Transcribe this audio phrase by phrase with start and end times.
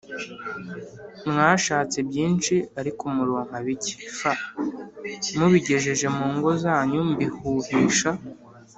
[1.29, 4.19] Mwashatse byinshi ariko muronka bike f
[5.37, 8.09] mubigejeje mu ngo zanyu mbihuhisha